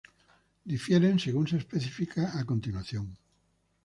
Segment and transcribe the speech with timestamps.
[0.65, 3.15] Difieren según se especifica a continuación.